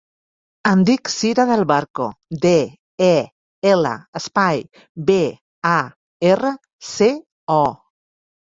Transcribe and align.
Em 0.67 0.79
dic 0.89 1.09
Sira 1.15 1.43
Del 1.51 1.61
Barco: 1.71 2.07
de, 2.45 2.53
e, 3.09 3.13
ela, 3.73 3.93
espai, 4.21 4.65
be, 5.13 5.21
a, 5.75 5.77
erra, 6.33 6.55
ce, 6.97 7.15
o. 7.61 7.63